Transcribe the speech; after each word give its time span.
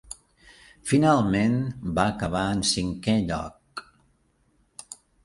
Finalment, 0.91 1.59
va 1.99 2.05
acabar 2.13 2.45
en 2.55 2.63
cinquè 2.71 3.15
lloc. 3.29 3.85